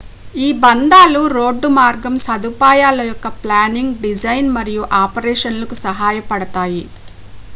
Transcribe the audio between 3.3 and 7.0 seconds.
planning design మరియు operation లకు సహాయపడతాయి